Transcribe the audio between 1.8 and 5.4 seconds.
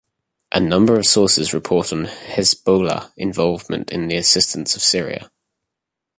on Hezbollah involvement with the assistance of Syria.